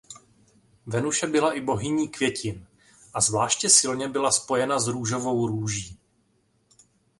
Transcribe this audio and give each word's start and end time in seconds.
Venuše 0.87 1.27
byla 1.27 1.53
i 1.53 1.61
bohyní 1.61 2.07
květin 2.09 2.65
a 3.13 3.21
zvláště 3.21 3.69
silně 3.69 4.07
byla 4.07 4.31
spojena 4.31 4.79
s 4.79 4.87
růžovou 4.87 5.47
růží. 5.47 5.99